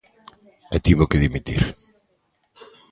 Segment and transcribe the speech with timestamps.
[0.75, 1.61] E tivo que dimitir.